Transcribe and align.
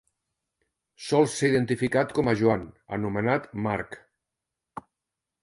Sol 1.07 1.29
ser 1.33 1.49
identificat 1.53 2.15
com 2.21 2.31
a 2.31 2.33
Joan, 2.41 2.65
anomenat 2.99 3.47
Marc. 3.69 4.01